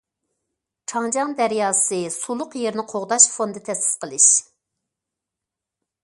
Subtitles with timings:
[0.91, 4.31] چاڭجياڭ دەرياسى سۇلۇق يېرىنى قوغداش فوندى تەسىس قىلىش.